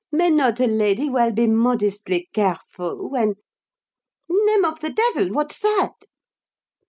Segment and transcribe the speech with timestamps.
[0.11, 3.35] may not a lady well be modestly careful, when
[4.27, 5.31] Name of the devil!
[5.31, 5.93] what's that?"